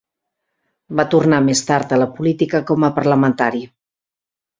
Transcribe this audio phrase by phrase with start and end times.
[0.99, 3.63] Va tornar més tard a la política com a parlamentari.